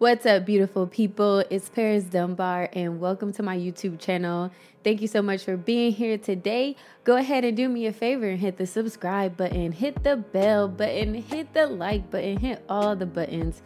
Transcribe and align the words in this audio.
What's 0.00 0.24
up, 0.24 0.46
beautiful 0.46 0.86
people? 0.86 1.40
It's 1.50 1.68
Paris 1.68 2.04
Dunbar, 2.04 2.70
and 2.72 3.00
welcome 3.00 3.34
to 3.34 3.42
my 3.42 3.54
YouTube 3.54 4.00
channel. 4.00 4.50
Thank 4.82 5.02
you 5.02 5.08
so 5.08 5.20
much 5.20 5.44
for 5.44 5.58
being 5.58 5.92
here 5.92 6.16
today. 6.16 6.76
Go 7.04 7.16
ahead 7.16 7.44
and 7.44 7.54
do 7.54 7.68
me 7.68 7.84
a 7.84 7.92
favor 7.92 8.26
and 8.26 8.40
hit 8.40 8.56
the 8.56 8.66
subscribe 8.66 9.36
button, 9.36 9.72
hit 9.72 10.02
the 10.02 10.16
bell 10.16 10.68
button, 10.68 11.12
hit 11.12 11.52
the 11.52 11.66
like 11.66 12.10
button, 12.10 12.38
hit 12.38 12.64
all 12.66 12.96
the 12.96 13.04
buttons 13.04 13.60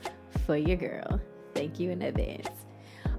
for 0.44 0.56
your 0.56 0.76
girl. 0.76 1.20
Thank 1.54 1.78
you 1.78 1.92
in 1.92 2.02
advance. 2.02 2.48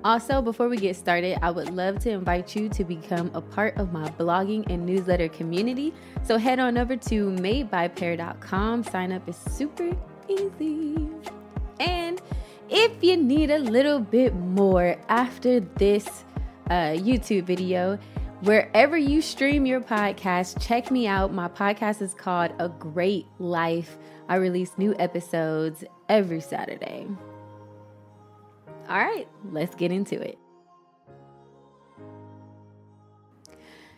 Also, 0.04 0.42
before 0.42 0.68
we 0.68 0.76
get 0.76 0.98
started, 0.98 1.40
I 1.42 1.52
would 1.52 1.70
love 1.70 2.00
to 2.00 2.10
invite 2.10 2.54
you 2.54 2.68
to 2.68 2.84
become 2.84 3.32
a 3.34 3.40
part 3.40 3.78
of 3.78 3.94
my 3.94 4.10
blogging 4.20 4.70
and 4.70 4.86
newsletter 4.86 5.30
community. 5.30 5.94
So 6.24 6.38
head 6.38 6.60
on 6.60 6.78
over 6.78 6.98
to 6.98 7.30
madebypar.com. 7.30 8.84
Sign 8.84 9.14
up 9.14 9.30
is 9.30 9.38
super 9.38 9.96
easy. 10.28 11.08
And 11.80 12.22
if 12.70 13.04
you 13.04 13.18
need 13.18 13.52
a 13.52 13.60
little 13.60 14.00
bit 14.00 14.34
more 14.34 14.98
after 15.08 15.60
this 15.60 16.08
uh, 16.70 16.96
YouTube 16.96 17.44
video, 17.44 18.00
wherever 18.42 18.98
you 18.98 19.22
stream 19.22 19.66
your 19.66 19.82
podcast, 19.82 20.66
check 20.66 20.90
me 20.90 21.08
out. 21.08 21.34
My 21.34 21.48
podcast 21.48 22.02
is 22.02 22.14
called 22.14 22.52
A 22.60 22.70
Great 22.70 23.28
Life. 23.40 23.98
I 24.28 24.36
release 24.36 24.72
new 24.78 24.96
episodes 24.98 25.84
every 26.10 26.42
Saturday. 26.42 27.08
All 28.90 28.98
right, 28.98 29.28
let's 29.52 29.76
get 29.76 29.92
into 29.92 30.20
it. 30.20 30.38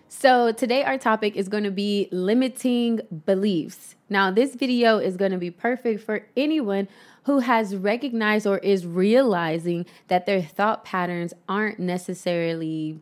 So, 0.10 0.52
today 0.52 0.84
our 0.84 0.98
topic 0.98 1.36
is 1.36 1.50
going 1.50 1.66
to 1.66 1.72
be 1.72 2.08
limiting 2.12 3.02
beliefs. 3.26 3.96
Now, 4.10 4.32
this 4.32 4.56
video 4.56 4.98
is 4.98 5.18
going 5.18 5.34
to 5.34 5.38
be 5.38 5.52
perfect 5.52 6.02
for 6.02 6.26
anyone 6.36 6.88
who 7.28 7.40
has 7.40 7.76
recognized 7.76 8.48
or 8.48 8.58
is 8.60 8.88
realizing 8.88 9.86
that 10.08 10.26
their 10.26 10.42
thought 10.42 10.86
patterns 10.86 11.34
aren't 11.50 11.78
necessarily 11.78 13.02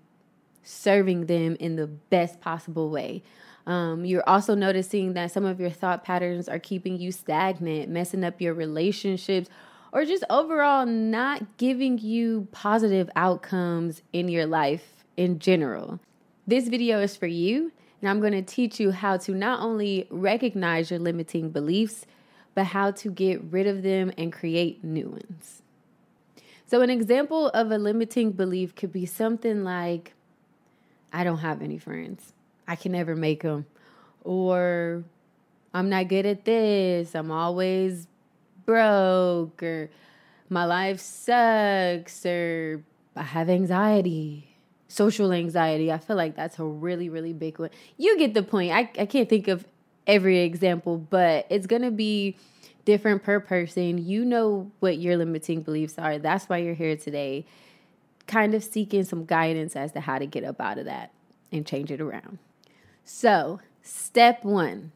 serving 0.63 1.27
them 1.27 1.55
in 1.59 1.75
the 1.75 1.85
best 1.85 2.41
possible 2.41 2.89
way. 2.89 3.21
Um, 3.67 4.03
you're 4.03 4.27
also 4.27 4.55
noticing 4.55 5.13
that 5.13 5.31
some 5.31 5.45
of 5.45 5.59
your 5.59 5.69
thought 5.69 6.03
patterns 6.03 6.49
are 6.49 6.57
keeping 6.57 6.99
you 6.99 7.11
stagnant, 7.11 7.89
messing 7.89 8.23
up 8.23 8.41
your 8.41 8.55
relationships, 8.55 9.47
or 9.91 10.05
just 10.05 10.23
overall 10.27 10.87
not 10.87 11.57
giving 11.57 11.99
you 11.99 12.47
positive 12.51 13.11
outcomes 13.15 14.01
in 14.11 14.27
your 14.27 14.47
life 14.47 15.05
in 15.15 15.37
general. 15.37 15.99
This 16.47 16.67
video 16.67 16.99
is 16.99 17.15
for 17.15 17.27
you, 17.27 17.71
and 18.01 18.09
I'm 18.09 18.21
going 18.21 18.33
to 18.33 18.41
teach 18.41 18.79
you 18.79 18.89
how 18.89 19.17
to 19.17 19.33
not 19.33 19.59
only 19.59 20.07
recognize 20.09 20.89
your 20.89 20.99
limiting 20.99 21.51
beliefs, 21.51 22.07
but 22.55 22.67
how 22.67 22.89
to 22.89 23.11
get 23.11 23.43
rid 23.51 23.67
of 23.67 23.83
them 23.83 24.11
and 24.17 24.33
create 24.33 24.83
new 24.83 25.09
ones. 25.09 25.61
So, 26.65 26.81
an 26.81 26.89
example 26.89 27.49
of 27.49 27.69
a 27.69 27.77
limiting 27.77 28.31
belief 28.31 28.73
could 28.75 28.91
be 28.91 29.05
something 29.05 29.63
like, 29.63 30.13
I 31.13 31.23
don't 31.23 31.37
have 31.39 31.61
any 31.61 31.77
friends. 31.77 32.33
I 32.67 32.75
can 32.75 32.93
never 32.93 33.15
make 33.15 33.43
them. 33.43 33.67
Or, 34.23 35.03
I'm 35.73 35.89
not 35.89 36.07
good 36.07 36.25
at 36.25 36.45
this. 36.45 37.13
I'm 37.13 37.29
always 37.29 38.07
broke. 38.65 39.61
Or, 39.61 39.91
my 40.49 40.65
life 40.65 40.99
sucks. 40.99 42.25
Or, 42.25 42.83
I 43.15 43.23
have 43.23 43.49
anxiety. 43.49 44.55
Social 44.87 45.31
anxiety. 45.31 45.91
I 45.91 45.99
feel 45.99 46.15
like 46.15 46.35
that's 46.35 46.57
a 46.57 46.63
really, 46.63 47.09
really 47.09 47.33
big 47.33 47.59
one. 47.59 47.69
You 47.97 48.17
get 48.17 48.33
the 48.33 48.43
point. 48.43 48.71
I, 48.71 48.89
I 48.97 49.05
can't 49.05 49.29
think 49.29 49.47
of 49.47 49.65
every 50.07 50.39
example, 50.39 50.97
but 50.97 51.45
it's 51.49 51.67
going 51.67 51.81
to 51.81 51.91
be 51.91 52.37
different 52.85 53.23
per 53.23 53.39
person. 53.39 53.97
You 54.05 54.23
know 54.25 54.71
what 54.79 54.97
your 54.97 55.17
limiting 55.17 55.61
beliefs 55.61 55.95
are. 55.97 56.17
That's 56.19 56.45
why 56.45 56.57
you're 56.57 56.75
here 56.75 56.95
today, 56.95 57.45
kind 58.27 58.53
of 58.53 58.63
seeking 58.63 59.03
some 59.03 59.25
guidance 59.25 59.75
as 59.75 59.91
to 59.93 59.99
how 60.01 60.19
to 60.19 60.25
get 60.25 60.43
up 60.43 60.61
out 60.61 60.77
of 60.77 60.85
that 60.85 61.11
and 61.51 61.65
change 61.65 61.91
it 61.91 62.01
around. 62.01 62.37
So, 63.03 63.59
step 63.81 64.43
one 64.43 64.91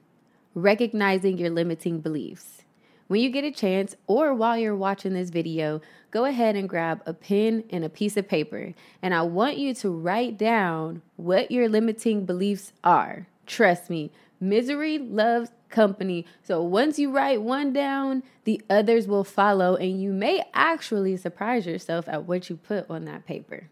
recognizing 0.56 1.38
your 1.38 1.50
limiting 1.50 2.00
beliefs. 2.00 2.64
When 3.08 3.22
you 3.22 3.30
get 3.30 3.44
a 3.44 3.52
chance, 3.52 3.96
or 4.06 4.36
while 4.36 4.58
you're 4.58 4.76
watching 4.76 5.14
this 5.14 5.32
video, 5.32 5.82
go 6.12 6.26
ahead 6.26 6.56
and 6.56 6.70
grab 6.70 7.02
a 7.08 7.14
pen 7.14 7.64
and 7.72 7.84
a 7.84 7.90
piece 7.90 8.18
of 8.18 8.28
paper. 8.28 8.74
And 9.02 9.16
I 9.16 9.24
want 9.24 9.58
you 9.58 9.74
to 9.76 9.90
write 9.90 10.38
down 10.38 11.02
what 11.16 11.50
your 11.50 11.68
limiting 11.70 12.26
beliefs 12.26 12.72
are. 12.84 13.28
Trust 13.48 13.90
me, 13.90 14.12
Misery 14.40 14.98
loves 14.98 15.52
company. 15.70 16.26
So 16.42 16.62
once 16.62 16.98
you 16.98 17.12
write 17.12 17.42
one 17.42 17.74
down, 17.74 18.24
the 18.44 18.62
others 18.70 19.08
will 19.08 19.24
follow, 19.24 19.76
and 19.76 20.02
you 20.02 20.12
may 20.12 20.44
actually 20.54 21.18
surprise 21.18 21.66
yourself 21.66 22.08
at 22.08 22.26
what 22.26 22.50
you 22.50 22.56
put 22.56 22.90
on 22.90 23.06
that 23.06 23.26
paper. 23.26 23.70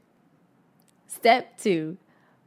Step 1.07 1.57
two 1.57 1.97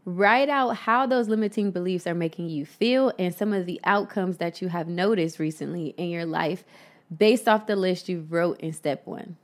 write 0.05 0.49
out 0.49 0.71
how 0.71 1.07
those 1.07 1.29
limiting 1.29 1.71
beliefs 1.71 2.07
are 2.07 2.15
making 2.15 2.49
you 2.49 2.65
feel 2.65 3.13
and 3.19 3.35
some 3.35 3.53
of 3.53 3.67
the 3.67 3.81
outcomes 3.85 4.39
that 4.39 4.63
you 4.63 4.69
have 4.69 4.89
noticed 4.89 5.39
recently 5.39 5.89
in 5.99 6.09
your 6.09 6.25
life 6.25 6.65
based 7.15 7.49
off 7.49 7.67
the 7.67 7.77
list 7.77 8.09
you 8.09 8.27
wrote 8.29 8.59
in 8.61 8.73
step 8.73 9.07
one. 9.07 9.37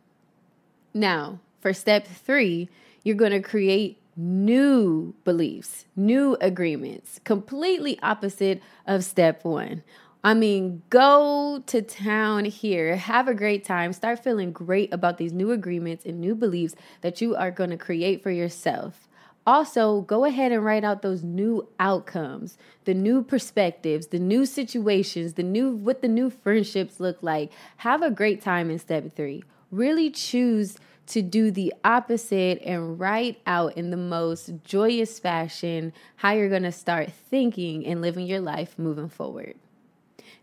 Now, 0.94 1.40
for 1.60 1.72
step 1.72 2.06
three, 2.06 2.68
you're 3.02 3.16
going 3.16 3.32
to 3.32 3.40
create 3.40 4.00
new 4.16 5.14
beliefs, 5.24 5.84
new 5.94 6.36
agreements, 6.40 7.20
completely 7.24 7.98
opposite 8.02 8.62
of 8.86 9.04
step 9.04 9.44
one. 9.44 9.82
I 10.24 10.34
mean, 10.34 10.82
go 10.90 11.62
to 11.66 11.82
town 11.82 12.46
here, 12.46 12.96
have 12.96 13.28
a 13.28 13.34
great 13.34 13.64
time, 13.64 13.92
start 13.92 14.24
feeling 14.24 14.50
great 14.50 14.92
about 14.92 15.18
these 15.18 15.32
new 15.32 15.52
agreements 15.52 16.04
and 16.04 16.20
new 16.20 16.34
beliefs 16.34 16.74
that 17.02 17.20
you 17.20 17.36
are 17.36 17.50
going 17.50 17.70
to 17.70 17.76
create 17.76 18.22
for 18.22 18.30
yourself. 18.30 19.06
Also, 19.46 20.00
go 20.00 20.24
ahead 20.24 20.50
and 20.50 20.64
write 20.64 20.82
out 20.82 21.02
those 21.02 21.22
new 21.22 21.68
outcomes, 21.78 22.58
the 22.84 22.94
new 22.94 23.22
perspectives, 23.22 24.08
the 24.08 24.18
new 24.18 24.44
situations, 24.44 25.34
the 25.34 25.44
new 25.44 25.70
what 25.70 26.02
the 26.02 26.08
new 26.08 26.28
friendships 26.28 26.98
look 26.98 27.22
like. 27.22 27.52
Have 27.76 28.02
a 28.02 28.10
great 28.10 28.42
time 28.42 28.68
in 28.68 28.80
step 28.80 29.14
3. 29.14 29.44
Really 29.70 30.10
choose 30.10 30.76
to 31.08 31.22
do 31.22 31.50
the 31.50 31.72
opposite 31.84 32.60
and 32.62 32.98
write 32.98 33.40
out 33.46 33.76
in 33.76 33.90
the 33.90 33.96
most 33.96 34.50
joyous 34.64 35.18
fashion 35.18 35.92
how 36.16 36.32
you're 36.32 36.48
going 36.48 36.62
to 36.64 36.72
start 36.72 37.12
thinking 37.12 37.86
and 37.86 38.02
living 38.02 38.26
your 38.26 38.40
life 38.40 38.78
moving 38.78 39.08
forward. 39.08 39.54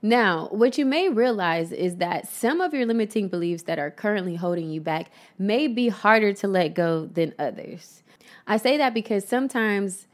Now, 0.01 0.49
what 0.51 0.77
you 0.77 0.85
may 0.85 1.07
realize 1.07 1.71
is 1.71 1.97
that 1.97 2.27
some 2.27 2.59
of 2.59 2.73
your 2.73 2.85
limiting 2.85 3.29
beliefs 3.29 3.63
that 3.63 3.79
are 3.79 3.91
currently 3.91 4.35
holding 4.35 4.69
you 4.69 4.81
back 4.81 5.11
may 5.37 5.67
be 5.67 5.87
harder 5.87 6.33
to 6.33 6.47
let 6.47 6.73
go 6.73 7.05
than 7.05 7.33
others. 7.39 8.03
I 8.45 8.57
say 8.57 8.77
that 8.77 8.93
because 8.93 9.25
sometimes 9.25 10.07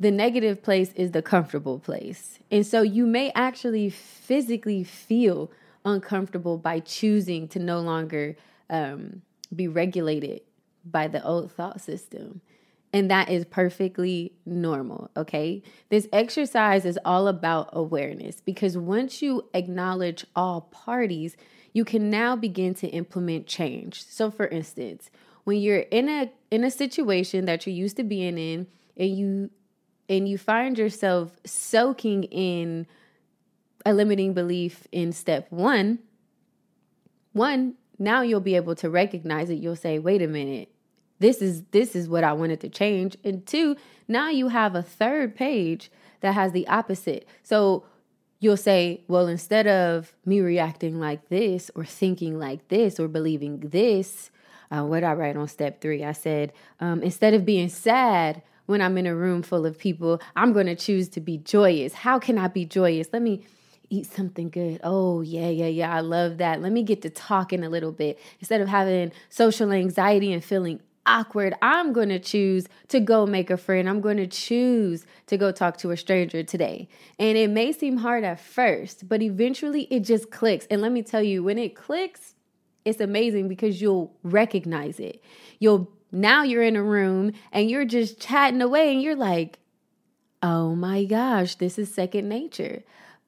the 0.00 0.10
negative 0.10 0.62
place 0.62 0.92
is 0.94 1.12
the 1.12 1.22
comfortable 1.22 1.78
place. 1.78 2.40
And 2.50 2.66
so 2.66 2.82
you 2.82 3.06
may 3.06 3.30
actually 3.36 3.90
physically 3.90 4.82
feel 4.82 5.52
uncomfortable 5.84 6.58
by 6.58 6.80
choosing 6.80 7.48
to 7.48 7.58
no 7.58 7.80
longer 7.80 8.36
um, 8.70 9.22
be 9.54 9.68
regulated 9.68 10.40
by 10.84 11.08
the 11.08 11.24
old 11.24 11.52
thought 11.52 11.80
system. 11.80 12.40
And 12.94 13.10
that 13.10 13.30
is 13.30 13.46
perfectly 13.46 14.32
normal, 14.44 15.10
okay? 15.16 15.62
This 15.88 16.08
exercise 16.12 16.84
is 16.84 16.98
all 17.04 17.26
about 17.26 17.70
awareness 17.72 18.40
because 18.40 18.76
once 18.76 19.22
you 19.22 19.48
acknowledge 19.54 20.26
all 20.36 20.62
parties, 20.70 21.36
you 21.72 21.86
can 21.86 22.10
now 22.10 22.36
begin 22.36 22.74
to 22.74 22.88
implement 22.88 23.46
change. 23.46 24.04
So 24.04 24.30
for 24.30 24.46
instance, 24.46 25.10
when 25.44 25.58
you're 25.58 25.78
in 25.78 26.08
a 26.08 26.30
in 26.50 26.64
a 26.64 26.70
situation 26.70 27.46
that 27.46 27.66
you're 27.66 27.74
used 27.74 27.96
to 27.96 28.04
being 28.04 28.38
in 28.38 28.66
and 28.96 29.16
you 29.16 29.50
and 30.08 30.28
you 30.28 30.36
find 30.38 30.78
yourself 30.78 31.36
soaking 31.44 32.24
in 32.24 32.86
a 33.84 33.92
limiting 33.92 34.32
belief 34.32 34.86
in 34.92 35.12
step 35.12 35.46
1, 35.50 35.98
one, 37.32 37.74
now 37.98 38.22
you'll 38.22 38.40
be 38.40 38.56
able 38.56 38.74
to 38.76 38.90
recognize 38.90 39.50
it. 39.50 39.54
You'll 39.54 39.76
say, 39.76 39.98
wait 39.98 40.22
a 40.22 40.26
minute, 40.26 40.72
this 41.18 41.40
is 41.40 41.62
this 41.70 41.94
is 41.94 42.08
what 42.08 42.24
I 42.24 42.32
wanted 42.32 42.60
to 42.60 42.68
change. 42.68 43.16
And 43.24 43.46
two, 43.46 43.76
now 44.08 44.28
you 44.28 44.48
have 44.48 44.74
a 44.74 44.82
third 44.82 45.34
page 45.36 45.90
that 46.20 46.34
has 46.34 46.52
the 46.52 46.66
opposite. 46.68 47.26
So 47.42 47.84
you'll 48.40 48.56
say, 48.56 49.04
well, 49.08 49.28
instead 49.28 49.66
of 49.66 50.14
me 50.26 50.40
reacting 50.40 50.98
like 50.98 51.28
this 51.28 51.70
or 51.74 51.84
thinking 51.84 52.38
like 52.38 52.68
this 52.68 52.98
or 52.98 53.08
believing 53.08 53.60
this, 53.60 54.30
uh, 54.70 54.84
what 54.84 55.04
I 55.04 55.12
write 55.12 55.36
on 55.36 55.46
step 55.48 55.80
three, 55.80 56.02
I 56.04 56.12
said, 56.12 56.52
um, 56.80 57.02
instead 57.02 57.34
of 57.34 57.44
being 57.44 57.68
sad 57.68 58.42
when 58.66 58.80
I'm 58.80 58.98
in 58.98 59.06
a 59.06 59.14
room 59.14 59.42
full 59.42 59.64
of 59.64 59.78
people, 59.78 60.20
I'm 60.34 60.52
going 60.52 60.66
to 60.66 60.74
choose 60.74 61.08
to 61.10 61.20
be 61.20 61.38
joyous. 61.38 61.92
How 61.92 62.18
can 62.18 62.38
I 62.38 62.48
be 62.48 62.64
joyous? 62.64 63.08
Let 63.12 63.22
me 63.22 63.44
eat 63.90 64.06
something 64.06 64.48
good. 64.50 64.80
Oh, 64.82 65.20
yeah, 65.20 65.48
yeah, 65.48 65.66
yeah. 65.66 65.94
I 65.94 66.00
love 66.00 66.38
that. 66.38 66.62
Let 66.62 66.72
me 66.72 66.82
get 66.82 67.02
to 67.02 67.10
talking 67.10 67.62
a 67.62 67.68
little 67.68 67.92
bit. 67.92 68.18
Instead 68.40 68.60
of 68.60 68.68
having 68.68 69.12
social 69.28 69.72
anxiety 69.72 70.32
and 70.32 70.42
feeling 70.42 70.80
awkward, 71.04 71.54
I'm 71.62 71.92
going 71.92 72.08
to 72.08 72.18
choose 72.18 72.66
to 72.88 73.00
go 73.00 73.26
make 73.26 73.50
a 73.50 73.56
friend. 73.56 73.88
I'm 73.88 74.00
going 74.00 74.16
to 74.16 74.26
choose 74.26 75.04
to 75.26 75.36
go 75.36 75.52
talk 75.52 75.76
to 75.78 75.90
a 75.90 75.96
stranger 75.96 76.42
today. 76.42 76.88
And 77.18 77.36
it 77.36 77.50
may 77.50 77.72
seem 77.72 77.98
hard 77.98 78.24
at 78.24 78.40
first, 78.40 79.08
but 79.08 79.22
eventually 79.22 79.82
it 79.90 80.00
just 80.00 80.30
clicks. 80.30 80.66
And 80.70 80.80
let 80.80 80.92
me 80.92 81.02
tell 81.02 81.22
you, 81.22 81.42
when 81.42 81.58
it 81.58 81.74
clicks, 81.74 82.34
it's 82.84 83.00
amazing 83.00 83.48
because 83.48 83.80
you'll 83.80 84.14
recognize 84.22 84.98
it. 84.98 85.22
You'll 85.58 85.90
now 86.10 86.42
you're 86.42 86.62
in 86.62 86.76
a 86.76 86.82
room 86.82 87.32
and 87.52 87.70
you're 87.70 87.84
just 87.84 88.20
chatting 88.20 88.60
away 88.60 88.92
and 88.92 89.02
you're 89.02 89.16
like, 89.16 89.58
oh 90.42 90.74
my 90.74 91.04
gosh, 91.04 91.54
this 91.54 91.78
is 91.78 91.92
second 91.92 92.28
nature 92.28 92.82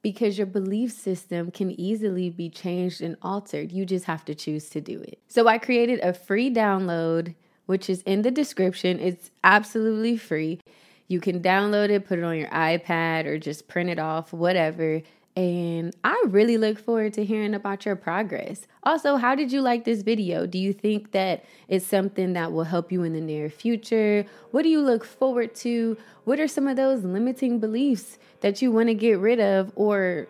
because 0.05 0.37
your 0.37 0.47
belief 0.47 0.93
system 0.93 1.51
can 1.51 1.71
easily 1.81 2.29
be 2.29 2.51
changed 2.51 3.01
and 3.01 3.17
altered. 3.23 3.73
You 3.73 3.87
just 3.87 4.05
have 4.05 4.23
to 4.27 4.35
choose 4.35 4.69
to 4.69 4.81
do 4.83 5.01
it. 5.01 5.19
So 5.29 5.49
I 5.49 5.57
created 5.57 5.99
a 6.01 6.13
free 6.13 6.53
download, 6.53 7.35
which 7.65 7.89
is 7.89 8.03
in 8.03 8.21
the 8.21 8.31
description. 8.31 9.01
It's 9.01 9.31
absolutely 9.43 10.19
free. 10.19 10.61
You 11.09 11.21
can 11.21 11.41
download 11.41 11.89
it, 11.89 12.07
put 12.07 12.19
it 12.19 12.25
on 12.25 12.37
your 12.37 12.51
iPad, 12.51 13.25
or 13.25 13.39
just 13.39 13.67
print 13.67 13.89
it 13.89 13.99
off, 13.99 14.31
whatever. 14.35 15.01
And 15.37 15.95
I 16.05 16.23
really 16.29 16.59
look 16.59 16.79
forward 16.79 17.15
to 17.15 17.25
hearing 17.25 17.55
about 17.55 17.85
your 17.85 17.97
progress. 17.97 18.69
Also, 18.85 19.17
how 19.17 19.35
did 19.35 19.51
you 19.51 19.63
like 19.63 19.85
this 19.85 20.03
video? 20.03 20.47
Do 20.47 20.59
you 20.59 20.73
think 20.73 21.11
that 21.11 21.45
it's 21.67 21.85
something 21.85 22.35
that 22.35 22.53
will 22.53 22.63
help 22.65 22.93
you 22.93 23.03
in 23.03 23.15
the 23.15 23.21
near 23.21 23.51
future? 23.51 24.25
What 24.53 24.63
do 24.63 24.69
you 24.69 24.81
look 24.81 25.05
forward 25.05 25.55
to? 25.57 25.97
What 26.23 26.39
are 26.39 26.47
some 26.47 26.69
of 26.69 26.77
those 26.77 27.03
limiting 27.03 27.59
beliefs 27.59 28.19
that 28.41 28.63
you 28.63 28.71
want 28.71 28.89
to 28.89 28.95
get 28.95 29.19
rid 29.19 29.41
of 29.41 29.73
or 29.75 30.29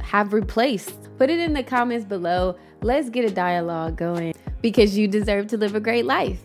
have 0.00 0.32
replaced? 0.32 1.08
Put 1.18 1.28
it 1.28 1.40
in 1.40 1.52
the 1.52 1.64
comments 1.64 2.04
below. 2.04 2.56
Let's 2.82 3.10
get 3.10 3.24
a 3.24 3.34
dialogue 3.34 3.96
going 3.96 4.32
because 4.62 4.96
you 4.96 5.08
deserve 5.08 5.48
to 5.48 5.56
live 5.56 5.74
a 5.74 5.80
great 5.80 6.04
life. 6.04 6.40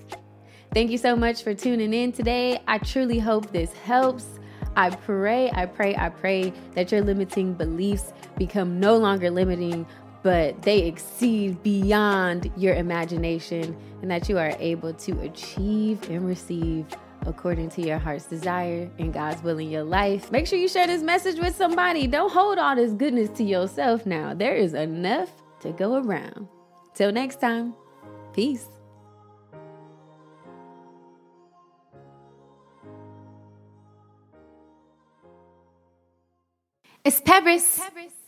Thank 0.73 0.89
you 0.89 0.97
so 0.97 1.15
much 1.15 1.43
for 1.43 1.53
tuning 1.53 1.93
in 1.93 2.13
today. 2.13 2.61
I 2.67 2.79
truly 2.79 3.19
hope 3.19 3.51
this 3.51 3.73
helps. 3.73 4.39
I 4.75 4.89
pray, 4.89 5.51
I 5.51 5.65
pray, 5.65 5.95
I 5.95 6.09
pray 6.09 6.53
that 6.75 6.91
your 6.91 7.01
limiting 7.01 7.53
beliefs 7.53 8.13
become 8.37 8.79
no 8.79 8.97
longer 8.97 9.29
limiting, 9.29 9.85
but 10.23 10.61
they 10.61 10.79
exceed 10.83 11.61
beyond 11.63 12.51
your 12.55 12.75
imagination 12.75 13.75
and 14.01 14.09
that 14.09 14.29
you 14.29 14.37
are 14.37 14.53
able 14.59 14.93
to 14.93 15.19
achieve 15.21 16.09
and 16.09 16.25
receive 16.27 16.85
according 17.25 17.69
to 17.69 17.81
your 17.81 17.99
heart's 17.99 18.25
desire 18.25 18.89
and 18.97 19.13
God's 19.13 19.43
will 19.43 19.59
in 19.59 19.69
your 19.69 19.83
life. 19.83 20.31
Make 20.31 20.47
sure 20.47 20.57
you 20.57 20.67
share 20.67 20.87
this 20.87 21.03
message 21.03 21.39
with 21.39 21.55
somebody. 21.55 22.07
Don't 22.07 22.31
hold 22.31 22.57
all 22.57 22.75
this 22.75 22.93
goodness 22.93 23.29
to 23.37 23.43
yourself 23.43 24.05
now. 24.05 24.33
There 24.33 24.55
is 24.55 24.73
enough 24.73 25.29
to 25.61 25.71
go 25.71 25.95
around. 26.03 26.47
Till 26.95 27.11
next 27.11 27.39
time, 27.39 27.75
peace. 28.33 28.67
It's 37.11 37.19
Paris. 37.19 37.77
Paris. 37.77 38.20